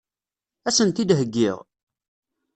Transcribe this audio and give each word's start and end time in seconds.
Ad 0.67 0.73
sen-t-id-heggiɣ? 0.75 1.57